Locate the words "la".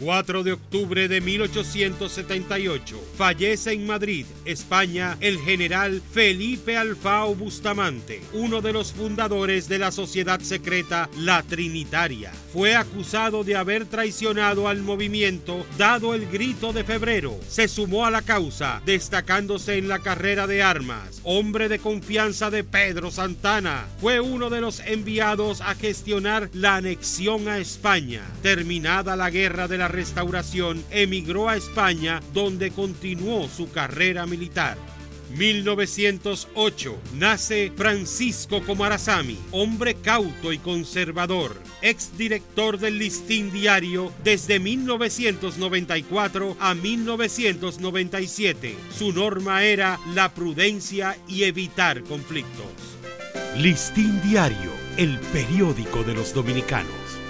9.78-9.92, 11.18-11.42, 18.10-18.22, 19.88-19.98, 26.54-26.76, 29.14-29.30, 29.76-29.89, 50.14-50.34